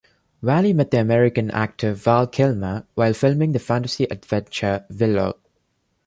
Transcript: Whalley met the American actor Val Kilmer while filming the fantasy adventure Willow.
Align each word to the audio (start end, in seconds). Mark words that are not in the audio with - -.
Whalley 0.41 0.73
met 0.73 0.89
the 0.89 0.99
American 0.99 1.51
actor 1.51 1.93
Val 1.93 2.25
Kilmer 2.25 2.87
while 2.95 3.13
filming 3.13 3.51
the 3.51 3.59
fantasy 3.59 4.05
adventure 4.05 4.83
Willow. 4.89 5.37